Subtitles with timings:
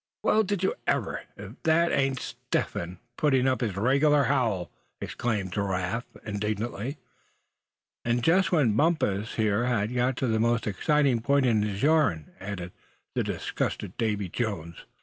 [0.23, 5.53] "Well, did you ever, if that ain't Step Hen putting up his regular howl!" exclaimed
[5.53, 6.97] Giraffe, indignantly.
[8.03, 12.31] "And just when Bumpus here had got to the most exciting point in his yarn,"
[12.39, 12.71] added
[13.13, 14.87] the disgusted Davy Jones.